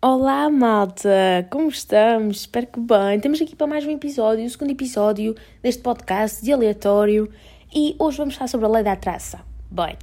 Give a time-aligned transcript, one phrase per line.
[0.00, 1.44] Olá, malta!
[1.50, 2.42] Como estamos?
[2.42, 3.18] Espero que bem.
[3.18, 7.28] Temos aqui para mais um episódio, o segundo episódio deste podcast de aleatório
[7.74, 9.40] e hoje vamos falar sobre a lei da atração.
[9.68, 9.98] Bem,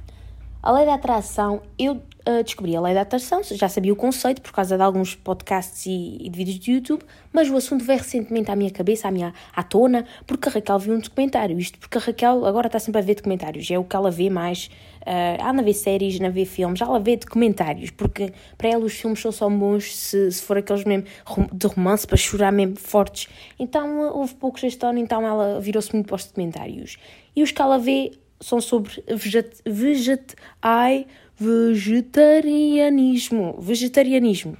[0.62, 4.42] a lei da atração, eu uh, descobri a lei da atração, já sabia o conceito
[4.42, 7.02] por causa de alguns podcasts e, e, de vídeos de YouTube,
[7.32, 10.78] mas o assunto veio recentemente à minha cabeça, à minha à tona, porque a Raquel
[10.78, 11.58] viu um documentário.
[11.58, 14.28] Isto porque a Raquel agora está sempre a ver documentários, é o que ela vê
[14.28, 14.70] mais.
[15.06, 19.20] Uh, ela não séries, não vê filmes, ela vê documentários, porque para ela os filmes
[19.20, 21.06] são só bons se, se for aqueles mesmo
[21.52, 23.28] de romance para chorar mesmo fortes.
[23.56, 26.96] Então uh, houve poucos este ano, então ela virou-se muito para os documentários.
[27.36, 31.06] E os que ela vê são sobre veget, veget, ai,
[31.38, 33.54] vegetarianismo.
[33.60, 34.56] Vegetarianismo.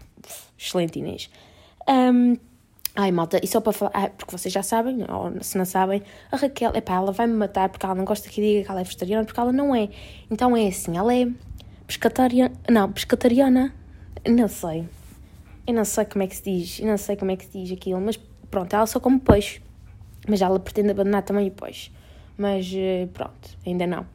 [0.56, 1.28] Excelente, Inês.
[1.88, 2.36] Um,
[2.96, 6.02] ai, malta, e só para falar, ah, porque vocês já sabem, ou se não sabem,
[6.32, 8.80] a Raquel, epá, ela vai me matar porque ela não gosta que diga que ela
[8.80, 9.88] é vegetariana, porque ela não é.
[10.30, 11.28] Então é assim, ela é
[11.86, 13.72] pescatariana, não, pescatariana,
[14.26, 14.88] não sei.
[15.66, 17.52] Eu não sei como é que se diz, eu não sei como é que se
[17.52, 18.18] diz aquilo, mas
[18.50, 19.60] pronto, ela só come peixe.
[20.28, 21.90] Mas ela pretende abandonar também o peixe
[22.36, 24.06] mas eh, pronto, ainda não.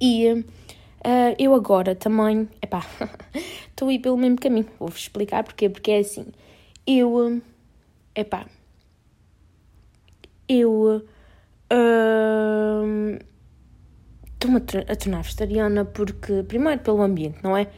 [0.00, 0.44] E uh,
[1.38, 2.86] eu agora também, epá,
[3.68, 6.26] estou a ir pelo mesmo caminho, vou-vos explicar porquê, porque é assim,
[6.86, 7.40] eu,
[8.20, 8.46] epá,
[10.48, 11.04] eu
[14.34, 17.68] estou-me uh, a tornar vegetariana porque, primeiro pelo ambiente, não é?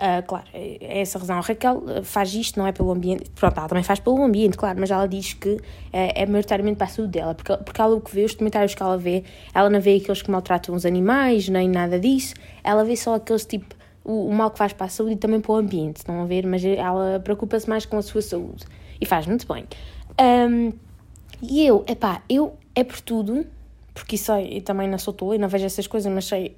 [0.00, 1.38] Uh, claro, é essa a razão.
[1.38, 3.30] A Raquel ah, faz isto, não é pelo ambiente.
[3.30, 5.58] Pronto, ela também faz pelo ambiente, claro, mas ela diz que
[5.92, 8.74] é, é maioritariamente para a saúde dela, porque, porque ela o que vê, os comentários
[8.74, 9.22] que ela vê,
[9.54, 12.34] ela não vê aqueles que maltratam os animais, nem nada disso,
[12.64, 15.40] ela vê só aqueles tipo, o, o mal que faz para a saúde e também
[15.40, 16.46] para o ambiente, estão a ver?
[16.46, 18.64] Mas ela preocupa-se mais com a sua saúde
[19.02, 19.66] e faz muito bem.
[20.20, 20.72] Um,
[21.42, 23.44] e eu, epá, eu é por tudo,
[23.92, 26.56] porque isso eu também não sou tola e não vejo essas coisas, mas sei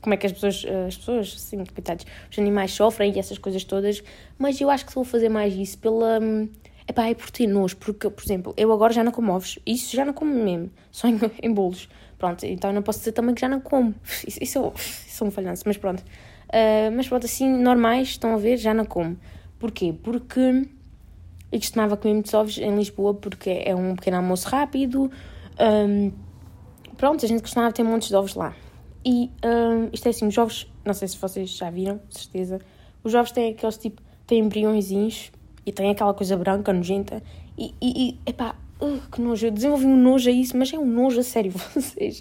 [0.00, 3.64] como é que as pessoas, as pessoas, sim, coitados, os animais sofrem e essas coisas
[3.64, 4.02] todas,
[4.38, 6.18] mas eu acho que vou fazer mais isso pela.
[6.86, 9.96] Epá, é por ter nojo, porque, por exemplo, eu agora já não como ovos, isso
[9.96, 11.88] já não como mesmo, só em, em bolos.
[12.18, 13.94] Pronto, então não posso dizer também que já não como.
[14.26, 16.00] Isso, isso, isso é um falhanço, mas pronto.
[16.00, 19.18] Uh, mas pronto, assim, normais, estão a ver, já não como.
[19.58, 19.94] Porquê?
[20.02, 20.68] Porque
[21.54, 25.08] eu costumava comer muitos ovos em Lisboa, porque é um pequeno almoço rápido.
[25.88, 26.10] Um,
[26.96, 28.56] pronto, a gente costumava ter montes de ovos lá.
[29.06, 32.60] E um, isto é assim, os ovos, não sei se vocês já viram, certeza,
[33.04, 35.30] os ovos têm aqueles tipo, têm embriõezinhos
[35.64, 37.22] e têm aquela coisa branca, nojenta,
[37.56, 40.78] e, e, e epá, uh, que nojo, eu desenvolvi um nojo a isso, mas é
[40.78, 42.20] um nojo a sério, vocês,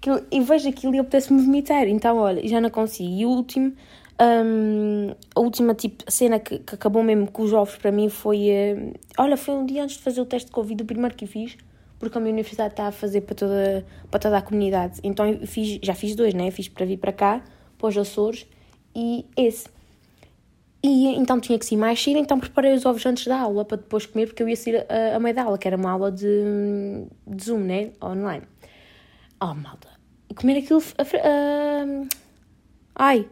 [0.00, 3.10] que eu, eu vejo aquilo e apetece-me vomitar, então olha, já não consigo.
[3.10, 3.74] E o último,
[4.20, 8.48] um, a última tipo, cena que, que, acabou mesmo com os ovos para mim foi,
[8.50, 11.26] uh, olha, foi um dia antes de fazer o teste de Covid, o primeiro que
[11.26, 11.56] fiz,
[11.98, 15.00] porque a minha universidade está a fazer para toda, para toda a comunidade.
[15.02, 16.50] Então eu fiz, já fiz dois, né?
[16.50, 17.42] Fiz para vir para cá,
[17.78, 18.46] para os Açores,
[18.94, 19.68] e esse.
[20.82, 23.78] E então tinha que ser mais cedo, então preparei os ovos antes da aula para
[23.78, 26.12] depois comer, porque eu ia sair a, a meio da aula, que era uma aula
[26.12, 26.26] de,
[27.26, 27.92] de Zoom, né?
[28.02, 28.44] Online.
[29.40, 29.88] Oh, malta.
[30.36, 30.82] Comer aquilo.
[32.94, 33.26] Ai,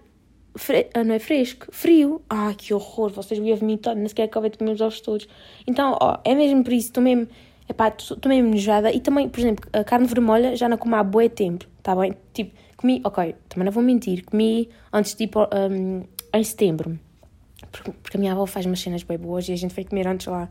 [0.56, 0.88] Fre...
[0.94, 2.22] Ah, não é fresco, frio.
[2.28, 5.28] Ai, que horror, vocês iam vomitar, nem sequer acabei de comer os ovos todos.
[5.66, 7.28] Então, ó, é mesmo por isso, estou mesmo
[7.68, 8.90] epá, estou meio enojada.
[8.92, 12.14] E também, por exemplo, a carne vermelha já não como há bué tempo, tá bem?
[12.32, 16.98] Tipo, comi, ok, também não vou mentir, comi antes tipo um, em setembro,
[17.70, 20.06] porque, porque, a minha avó faz umas cenas bem boas e a gente foi comer
[20.06, 20.48] antes lá.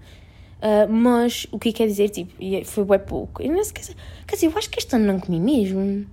[0.57, 2.33] Uh, mas o que quer dizer, tipo,
[2.65, 3.43] foi bem pouco.
[3.43, 3.73] Eu não sei,
[4.25, 6.05] quer dizer, eu acho que este ano não comi mesmo.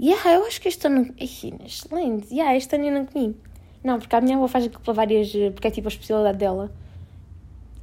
[0.00, 1.14] Yeah, eu acho que este ano.
[1.18, 2.32] Excelente.
[2.32, 3.36] Yeah, este ano eu não comi.
[3.82, 5.30] Não, porque a minha avó faz para várias.
[5.52, 6.72] Porque é tipo a especialidade dela.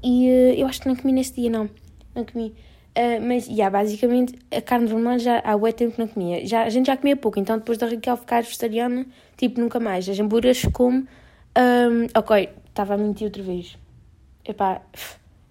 [0.03, 1.69] E uh, eu acho que não comi nesse dia, não
[2.13, 2.53] não comi.
[2.97, 6.45] Uh, mas, yeah, basicamente, a carne vermelha já há muito tempo que não comia.
[6.45, 9.05] Já, a gente já comia pouco, então depois da Raquel ficar vegetariana,
[9.38, 10.07] tipo, nunca mais.
[10.09, 11.07] As hambúrgueres como.
[11.57, 13.78] Um, ok, estava a mentir outra vez.
[14.45, 14.81] Epá,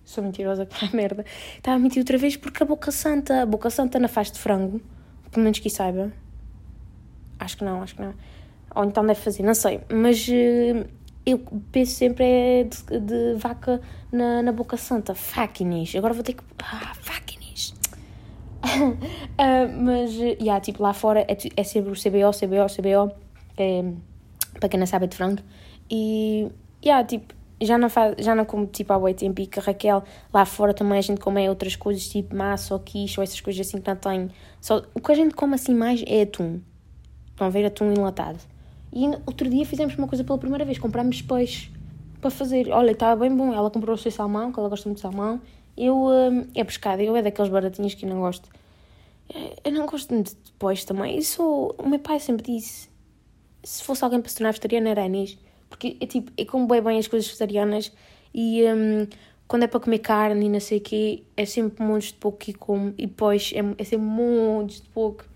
[0.05, 1.25] sou mentirosa que a merda.
[1.57, 4.39] Estava a mentir outra vez porque a Boca Santa, a Boca Santa não faz de
[4.39, 4.81] frango,
[5.31, 6.13] pelo menos que saiba.
[7.51, 8.15] Acho que não, acho que não.
[8.77, 9.81] Ou então deve fazer, não sei.
[9.93, 10.87] Mas uh,
[11.27, 11.39] eu
[11.73, 13.81] penso sempre é de, de vaca
[14.13, 15.15] na, na boca santa.
[15.15, 15.97] Faquinis.
[15.97, 16.45] Agora vou ter que.
[16.63, 17.75] Ah, faquinis.
[18.63, 23.13] uh, mas, yeah, tipo, lá fora é, é sempre o CBO, CBO, CBO.
[23.57, 23.85] É,
[24.61, 25.43] para quem não sabe, é de frango.
[25.91, 26.49] E,
[26.85, 30.05] yeah, tipo, já não, faz, já não como tipo há boi tempo e que Raquel
[30.33, 33.67] lá fora também a gente come outras coisas tipo massa ou quiche ou essas coisas
[33.67, 34.31] assim que não tem.
[34.61, 36.61] Só, o que a gente come assim mais é atum.
[37.41, 38.39] Estão a ver atum enlatado.
[38.93, 41.71] E outro dia fizemos uma coisa pela primeira vez, comprámos peixe
[42.21, 42.69] para fazer.
[42.69, 43.55] Olha, estava bem bom.
[43.55, 45.41] Ela comprou o seu salmão, que ela gosta muito de salmão.
[45.75, 48.47] Eu hum, é pescado, eu é daqueles baratinhos que eu não gosto.
[49.35, 51.17] Eh, eu não gosto muito de peixe também.
[51.17, 52.91] Isso, o meu pai sempre disse:
[53.65, 55.39] se fosse alguém para se tornar vegetariano, era Anis.
[55.71, 57.91] Porque é tipo, eu como bem bem as coisas vegetarianas
[58.35, 59.07] e um,
[59.49, 62.37] quando é para comer carne e não sei o quê, é sempre montes de pouco
[62.37, 65.30] que como e depois é, é sempre montes de pouco.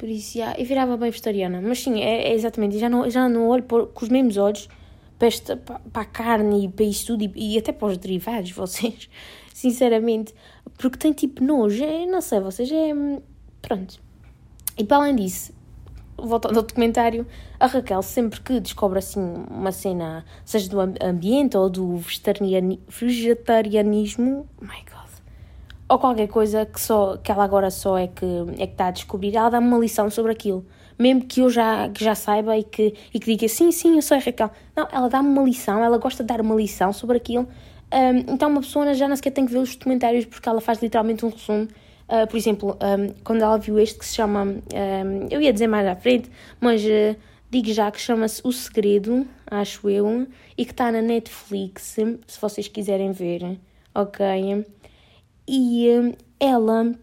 [0.00, 1.60] Por isso, já, eu virava bem vegetariana.
[1.60, 4.66] Mas sim, é, é exatamente, já não, já não olho por, com os mesmos olhos
[5.18, 7.98] para, esta, para, para a carne e para isso tudo e, e até para os
[7.98, 9.10] derivados, vocês,
[9.52, 10.34] sinceramente.
[10.78, 12.94] Porque tem tipo nojo, é, não sei, vocês, é.
[13.60, 14.00] Pronto.
[14.78, 15.52] E para além disso,
[16.16, 17.26] voltando ao documentário,
[17.58, 19.20] a Raquel, sempre que descobre assim
[19.50, 25.09] uma cena, seja do ambiente ou do vegetarianismo, oh my god,
[25.90, 28.24] ou qualquer coisa que, só, que ela agora só é que,
[28.58, 30.64] é que está a descobrir, ela dá-me uma lição sobre aquilo.
[30.96, 34.02] Mesmo que eu já, que já saiba e que, e que diga sim, sim, eu
[34.02, 34.50] sou a Raquel.
[34.76, 37.48] Não, ela dá-me uma lição, ela gosta de dar uma lição sobre aquilo.
[37.92, 40.80] Um, então uma pessoa já não sequer tem que ver os documentários porque ela faz
[40.80, 41.66] literalmente um resumo
[42.10, 45.68] Uh, por exemplo, um, quando ela viu este que se chama, um, eu ia dizer
[45.68, 46.28] mais à frente,
[46.60, 47.14] mas uh,
[47.48, 50.26] digo já que chama-se O Segredo, acho eu,
[50.58, 51.96] e que está na Netflix,
[52.26, 53.60] se vocês quiserem ver,
[53.94, 54.66] ok?
[55.46, 56.94] E um, ela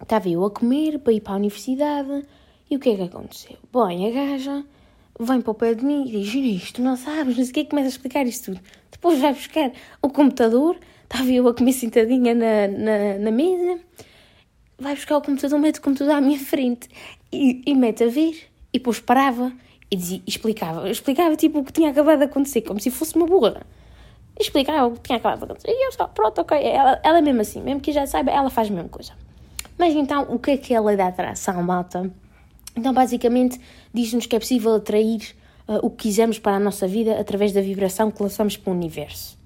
[0.00, 2.26] estava eu a comer para ir para a universidade,
[2.70, 3.56] e o que é que aconteceu?
[3.72, 4.64] Bem, a gaja
[5.18, 7.54] vem para o pé de mim e diz: Inês, tu não sabes, não sei o
[7.54, 8.60] que, começa a explicar isto tudo.
[8.90, 13.80] Depois vai buscar o computador, estava eu a comer sentadinha na, na, na mesa
[14.78, 16.88] vai buscar o computador, mete o computador à minha frente
[17.32, 18.48] e, e mete a ver.
[18.72, 19.52] E depois parava
[19.90, 20.88] e dizia, explicava.
[20.90, 23.62] Explicava tipo o que tinha acabado de acontecer, como se fosse uma burra.
[24.38, 25.70] Explicava o que tinha acabado de acontecer.
[25.70, 26.58] E eu só, pronto, ok.
[26.62, 29.12] Ela, ela mesmo assim, mesmo que já saiba, ela faz a mesma coisa.
[29.78, 32.10] Mas então, o que é que é a lei da atração, malta?
[32.76, 33.60] Então, basicamente,
[33.92, 35.34] diz-nos que é possível atrair
[35.66, 38.74] uh, o que quisermos para a nossa vida através da vibração que lançamos para o
[38.76, 39.38] universo.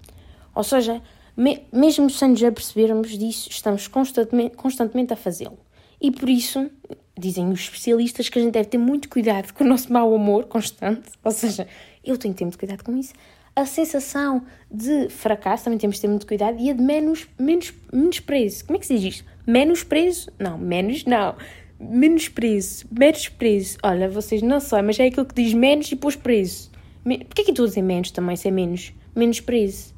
[0.55, 1.01] Ou seja,
[1.37, 5.59] me, mesmo sem nos apercebermos disso, estamos constantemente, constantemente a fazê-lo.
[6.01, 6.71] E por isso,
[7.19, 10.47] dizem os especialistas que a gente deve ter muito cuidado com o nosso mau humor
[10.47, 11.69] constante, ou seja,
[12.05, 13.13] eu tenho que ter muito cuidado com isso.
[13.55, 17.73] A sensação de fracasso também temos que ter muito cuidado e a de menos, menos,
[17.93, 18.65] menos preso.
[18.65, 19.25] Como é que se diz isto?
[19.47, 20.31] Menos preso?
[20.39, 21.35] Não, menos não.
[21.79, 23.79] Menos preso, menos preso.
[23.83, 26.71] Olha, vocês não sabem, mas é aquilo que diz menos e depois preso.
[27.03, 28.93] Porquê que tu dizer menos também, se é menos?
[29.17, 29.95] Menos preso.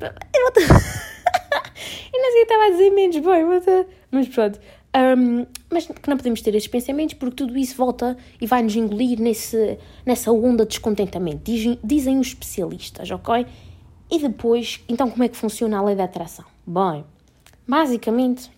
[0.00, 0.52] Eu não,
[2.12, 4.60] eu não sei estava a dizer menos bem, mas pronto.
[4.92, 8.74] Um, mas que não podemos ter esses pensamentos porque tudo isso volta e vai nos
[8.74, 13.46] engolir nesse, nessa onda de descontentamento, dizem, dizem os especialistas, ok?
[14.10, 16.44] E depois, então como é que funciona a lei da atração?
[16.66, 17.04] Bem,
[17.68, 18.50] basicamente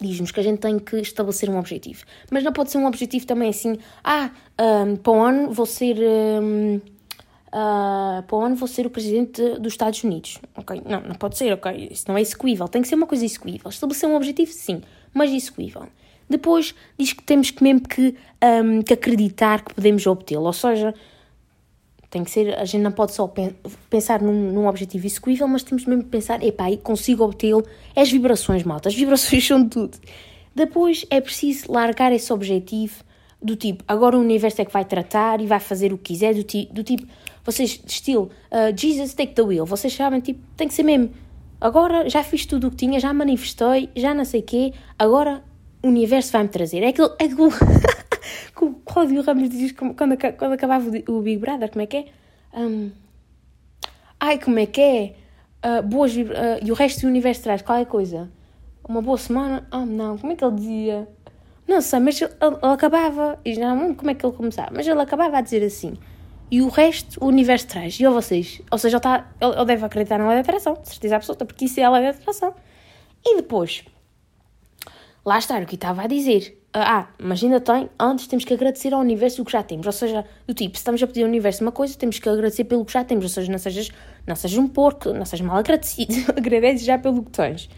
[0.00, 3.26] diz-nos que a gente tem que estabelecer um objetivo, mas não pode ser um objetivo
[3.26, 5.98] também assim, ah, um, para o ano vou ser.
[5.98, 6.80] Um,
[7.48, 10.38] uh, para o ano vou ser o presidente dos Estados Unidos.
[10.56, 10.82] Ok?
[10.84, 11.88] Não, não pode ser, ok?
[11.90, 12.66] Isso não é execuível.
[12.68, 13.68] Tem que ser uma coisa execuível.
[13.68, 14.80] Estabelecer um objetivo, sim,
[15.12, 15.86] mas execuível.
[16.28, 20.44] Depois diz que temos que mesmo que, um, que acreditar que podemos obtê-lo.
[20.44, 20.94] Ou seja,
[22.08, 23.32] tem que ser, a gente não pode só
[23.90, 27.64] pensar num, num objetivo execuível, mas temos mesmo que pensar, epá, consigo obtê-lo.
[27.94, 28.88] É as vibrações, malta.
[28.88, 29.98] As vibrações são de tudo.
[30.54, 33.04] Depois é preciso largar esse objetivo
[33.42, 36.32] do tipo, agora o universo é que vai tratar e vai fazer o que quiser,
[36.32, 37.06] do, ti, do tipo,
[37.44, 41.10] vocês, estilo, uh, Jesus take the wheel, vocês sabem, tipo, tem que ser mesmo,
[41.62, 45.42] agora já fiz tudo o que tinha, já manifestei, já não sei o quê, agora
[45.82, 46.82] o universo vai-me trazer.
[46.82, 51.70] É aquilo, é aquilo que o Cláudio Ramos diz quando, quando acabava o Big Brother,
[51.70, 52.04] como é que é?
[52.54, 52.90] Um,
[54.18, 55.14] ai, como é que é?
[55.64, 58.30] Uh, boas, uh, e o resto do universo traz qualquer coisa.
[58.86, 59.66] Uma boa semana?
[59.70, 61.08] Ah, oh, não, como é que ele dizia?
[61.68, 64.86] Não sei, mas ele, ele acabava, e já não como é que ele começava, mas
[64.86, 65.94] ele acabava a dizer assim.
[66.52, 67.98] E o resto, o universo traz.
[67.98, 70.76] E ou vocês, ou seja, ele, está, ele, ele deve acreditar na lei da atração,
[70.84, 72.54] certeza absoluta, porque isso é a lei da atração.
[73.24, 73.82] E depois,
[75.24, 76.62] lá está o que estava a dizer.
[76.74, 79.86] Ah, mas ainda tem, antes temos que agradecer ao universo o que já temos.
[79.86, 82.64] Ou seja, do tipo, se estamos a pedir ao universo uma coisa, temos que agradecer
[82.64, 83.24] pelo que já temos.
[83.24, 83.90] Ou seja, não sejas,
[84.26, 87.68] não sejas um porco, não sejas mal agradecido, agradece já pelo que tens.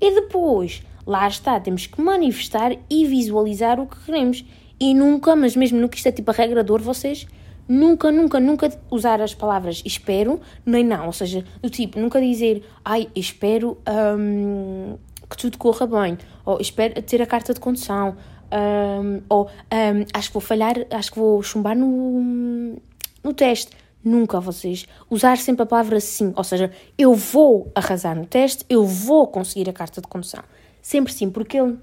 [0.00, 4.44] E depois, Lá está, temos que manifestar e visualizar o que queremos.
[4.78, 7.26] E nunca, mas mesmo no que isto é tipo a regra de ouro, vocês
[7.68, 11.06] nunca, nunca, nunca usar as palavras espero nem não.
[11.06, 13.78] Ou seja, do tipo, nunca dizer ai, espero
[14.18, 14.96] um,
[15.28, 18.16] que tudo corra bem, ou espero ter a carta de condução,
[18.52, 22.76] um, ou um, acho que vou falhar, acho que vou chumbar no,
[23.22, 23.72] no teste.
[24.04, 28.84] Nunca vocês usar sempre a palavra sim, ou seja, eu vou arrasar no teste, eu
[28.84, 30.42] vou conseguir a carta de condução.
[30.82, 31.78] Sempre sim, porque ele,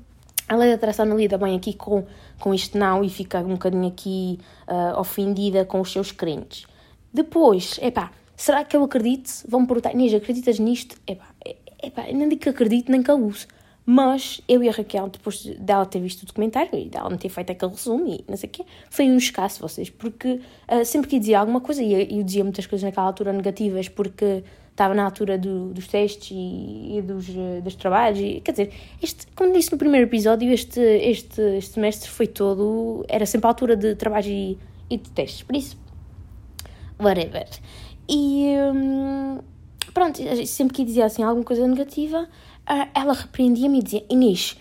[0.49, 2.05] a lei da atração não lida bem aqui com,
[2.39, 6.65] com isto não e fica um bocadinho aqui uh, ofendida com os seus crentes.
[7.13, 9.29] Depois, epá, será que eu acredito?
[9.47, 10.97] Vão-me perguntar, Inês, acreditas nisto?
[11.07, 11.27] Epá,
[11.81, 13.47] epá, não digo que acredito nem que eu uso,
[13.91, 17.29] Mas eu e a Raquel, depois dela ter visto o documentário e dela não ter
[17.29, 20.41] feito aquele resumo e não sei o quê, foi um escasso vocês, porque
[20.71, 24.43] uh, sempre que dizia alguma coisa, e eu dizia muitas coisas naquela altura negativas, porque
[24.79, 27.27] estava na altura do, dos testes e, e dos,
[27.61, 28.19] dos, trabalhos.
[28.19, 33.05] E, quer dizer, este, como disse no primeiro episódio, este, este, este semestre foi todo.
[33.09, 34.57] Era sempre a altura de trabalhos e,
[34.89, 35.43] e de testes.
[35.43, 35.77] Por isso,
[36.97, 37.45] whatever.
[38.07, 39.39] E hum,
[39.93, 40.17] pronto,
[40.47, 42.27] sempre que dizia assim alguma coisa negativa,
[42.95, 44.55] ela repreendia-me e dizia: Inês,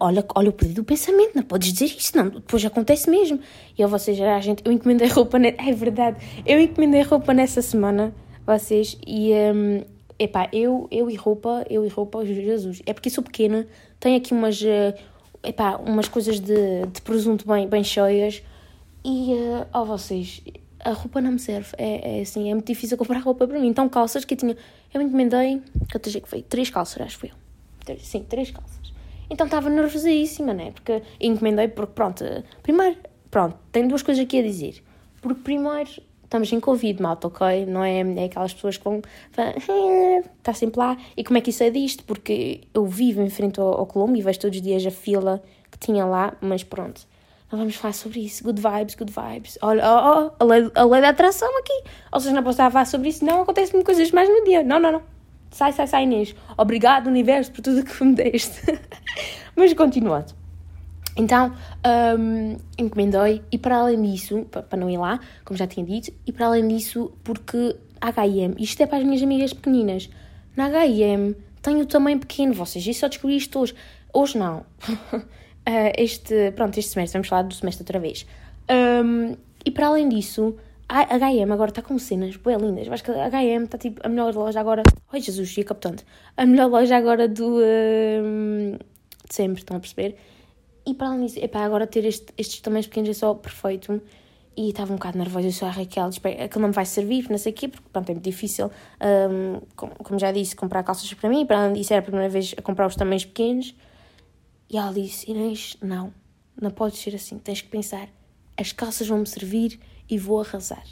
[0.00, 3.38] olha, olha o poder do pensamento, não podes dizer isso, não, depois acontece mesmo.
[3.76, 5.54] E eu, vocês, a gente, eu encomendei roupa, ne...
[5.60, 8.14] é verdade, eu encomendei roupa nessa semana
[8.54, 9.84] vocês, e um,
[10.18, 13.66] epá, eu, eu e roupa, eu e roupa, Jesus, é porque sou pequena,
[14.00, 14.94] tenho aqui umas, uh,
[15.42, 18.42] epá, umas coisas de, de presunto bem, bem cheias,
[19.04, 20.42] e, uh, oh vocês,
[20.80, 23.68] a roupa não me serve, é, é assim, é muito difícil comprar roupa para mim,
[23.68, 24.56] então calças que eu tinha,
[24.92, 26.42] eu encomendei, quantas é que foi?
[26.42, 27.38] Três calças, acho que foi
[27.96, 28.92] sim, três calças.
[29.30, 30.72] Então estava nervosíssima, né?
[30.72, 32.24] Porque encomendei, porque pronto,
[32.62, 32.96] primeiro,
[33.30, 34.82] pronto, tenho duas coisas aqui a dizer.
[35.20, 35.90] Porque primeiro,
[36.28, 37.64] estamos em Covid, malta, ok?
[37.66, 39.00] Não é, é aquelas pessoas que vão.
[40.38, 40.96] Está sempre lá.
[41.16, 42.04] E como é que isso é disto?
[42.04, 45.42] Porque eu vivo em frente ao, ao Colombo e vejo todos os dias a fila
[45.70, 47.06] que tinha lá, mas pronto.
[47.50, 48.44] Não vamos falar sobre isso.
[48.44, 49.58] Good vibes, good vibes.
[49.62, 51.82] Olha, oh, oh, a, lei, a lei da atração aqui.
[52.12, 53.24] Ou seja, não posso falar sobre isso.
[53.24, 54.62] Não acontecem coisas mais no dia.
[54.62, 55.02] Não, não, não.
[55.50, 56.34] Sai, sai, sai, Inês.
[56.58, 58.78] Obrigado, universo, por tudo que me deste.
[59.56, 60.37] mas continuando.
[61.18, 61.52] Então,
[62.16, 66.32] um, encomendei e para além disso, para não ir lá, como já tinha dito, e
[66.32, 70.08] para além disso, porque H&M, isto é para as minhas amigas pequeninas,
[70.56, 73.74] na H&M tenho o tamanho pequeno, vocês já só descobri isto hoje.
[74.12, 74.58] Hoje não.
[74.58, 75.22] uh,
[75.98, 78.24] este, pronto, este semestre, vamos falar do semestre outra vez.
[78.70, 80.56] Um, e para além disso,
[80.88, 82.86] a H&M agora está com cenas bem lindas.
[82.86, 84.84] Eu acho que a H&M está tipo a melhor loja agora...
[85.12, 86.02] Ai Jesus, ia captando.
[86.36, 87.56] A melhor loja agora do...
[87.56, 88.78] Uh,
[89.28, 90.16] de sempre, estão a perceber?
[90.88, 94.00] E para além disso, epá, agora ter este, estes tamanhos pequenos é só perfeito.
[94.56, 97.36] E estava um bocado nervosa, eu sou a Raquel, aquilo não me vai servir, não
[97.36, 98.70] sei o quê, porque pronto, é muito difícil,
[99.30, 101.44] um, como, já disse, comprar calças para mim.
[101.44, 103.74] Para além disso, era a primeira vez a comprar os tamanhos pequenos.
[104.70, 106.10] E ela disse: Inês, não,
[106.60, 108.08] não pode ser assim, tens que pensar,
[108.56, 109.78] as calças vão-me servir
[110.08, 110.84] e vou arrasar.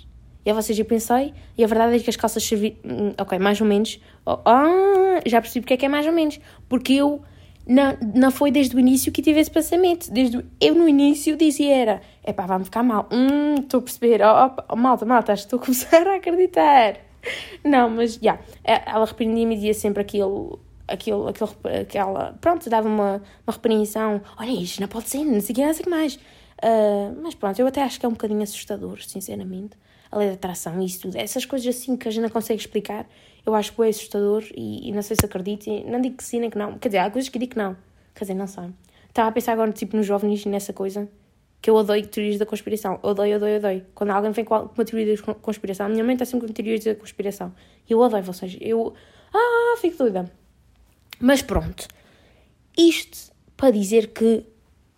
[0.44, 3.38] E a vocês eu pensei, e a verdade é que as calças serviram, hum, ok,
[3.38, 6.38] mais ou menos, oh, oh, já percebi porque é que é mais ou menos,
[6.68, 7.22] porque eu
[7.66, 10.10] não, não foi desde o início que tive esse pensamento.
[10.10, 13.08] Desde eu no início dizia era, é pá, vai-me ficar mal.
[13.12, 14.20] Hum, estou a perceber.
[14.22, 16.98] Oh, oh, malta, malta, estou a começar a acreditar.
[17.64, 21.50] Não, mas já, yeah, ela repreendia-me e dizia sempre aquilo, aquilo, aquilo,
[21.82, 24.22] aquela, pronto, dava uma, uma repreensão.
[24.38, 26.14] Olha, isto não pode ser, não sei o que, não sei o que mais.
[26.14, 29.76] Uh, mas pronto, eu até acho que é um bocadinho assustador, sinceramente.
[30.08, 31.16] A lei da atração e isso tudo.
[31.16, 33.08] Essas coisas assim que a gente não consegue explicar
[33.46, 36.40] eu acho que é assustador e, e não sei se acredito, não digo que sim
[36.40, 37.76] nem que não, quer dizer, há coisas que digo que não,
[38.12, 38.70] quer dizer, não sei.
[39.08, 41.08] Estava a pensar agora, tipo, nos jovens nessa coisa,
[41.62, 43.86] que eu odeio teorias da conspiração, odeio, odeio, odeio.
[43.94, 46.84] Quando alguém vem com uma teoria da conspiração, a minha mãe está sempre com teorias
[46.84, 47.54] da conspiração,
[47.88, 48.92] e eu odeio vocês, eu,
[49.32, 50.30] ah, fico doida.
[51.20, 51.86] Mas pronto,
[52.76, 54.44] isto para dizer que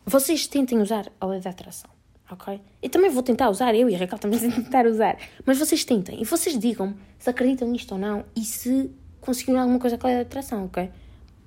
[0.05, 1.98] vocês tentem usar a lei da atração
[2.31, 2.61] ok?
[2.83, 5.17] Eu também vou tentar usar, eu e a Raquel também vamos tentar usar.
[5.45, 9.79] Mas vocês tentem e vocês digam se acreditam nisto ou não e se conseguiram alguma
[9.79, 10.91] coisa com a atração, ok?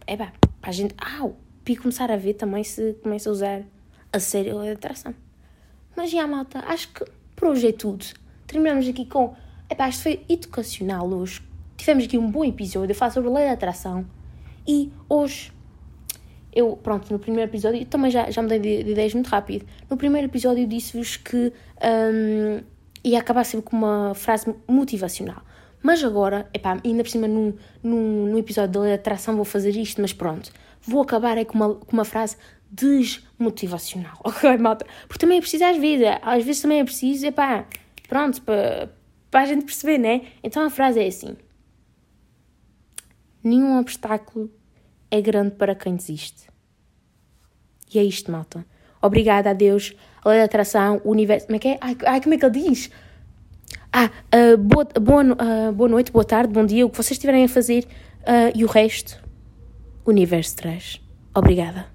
[0.05, 3.63] É pá, para a gente, au, para começar a ver também se começa a usar
[4.11, 5.13] a sério a atração.
[5.95, 8.05] Mas já, malta, acho que por hoje é tudo.
[8.47, 9.35] Terminamos aqui com.
[9.69, 11.41] Epá, isto foi educacional hoje.
[11.77, 14.05] Tivemos aqui um bom episódio a falar sobre a lei da atração.
[14.67, 15.51] E hoje
[16.53, 19.65] eu, pronto, no primeiro episódio, também já, já mudei de, de ideias muito rápido.
[19.89, 22.61] No primeiro episódio disse-vos que um,
[23.03, 25.41] ia acabar sempre com uma frase motivacional.
[25.81, 30.01] Mas agora, epá, ainda por cima no, no, no episódio da atração vou fazer isto,
[30.01, 30.51] mas pronto.
[30.81, 32.37] Vou acabar é com uma, com uma frase
[32.69, 34.85] desmotivacional, ok, malta?
[35.07, 37.65] Porque também é preciso às vezes, às vezes também é preciso, epá,
[38.07, 38.93] pronto, para,
[39.29, 40.21] para a gente perceber, né?
[40.43, 41.35] Então a frase é assim.
[43.43, 44.51] Nenhum obstáculo
[45.11, 46.47] é grande para quem desiste.
[47.93, 48.65] E é isto, malta.
[49.01, 51.47] Obrigada a Deus, a lei da atração, o universo.
[51.47, 51.77] Como é que é?
[51.81, 52.89] Ai, ai como é que ele diz?
[53.91, 57.43] Ah, uh, boa, boa, uh, boa noite, boa tarde, bom dia, o que vocês estiverem
[57.43, 57.85] a fazer
[58.21, 59.21] uh, e o resto,
[60.05, 61.01] o universo traz.
[61.35, 61.90] Obrigada.